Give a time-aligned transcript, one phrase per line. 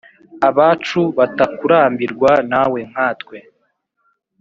[0.49, 3.37] abacu, batakurambirwa nawe nkatwe